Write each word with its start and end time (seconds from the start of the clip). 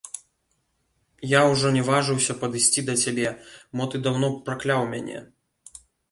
Я 1.31 1.41
ўжо 1.51 1.67
не 1.75 1.83
важыўся 1.89 2.35
падысці 2.43 2.83
да 2.87 2.95
цябе, 3.01 3.29
мо 3.81 3.87
ты 3.91 4.01
даўно 4.07 4.27
пракляў 4.47 4.81
мяне? 4.95 5.19